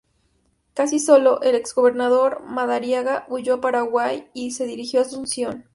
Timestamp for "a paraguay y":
3.53-4.49